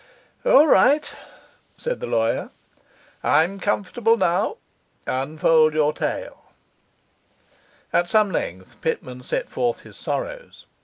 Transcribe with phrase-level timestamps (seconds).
[0.43, 1.13] 'All right,'
[1.77, 2.49] said the lawyer.
[3.21, 4.57] 'I am comfortable now.
[5.05, 6.49] Unfold your tale.'
[7.93, 10.65] At some length Pitman set forth his sorrows.